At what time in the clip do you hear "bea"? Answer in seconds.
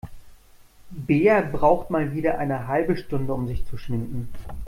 0.89-1.41